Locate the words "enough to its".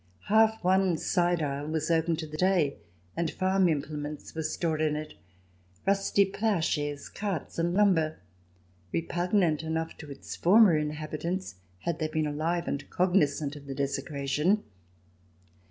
9.61-10.35